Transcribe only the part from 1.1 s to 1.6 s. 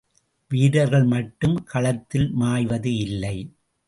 மட்டும்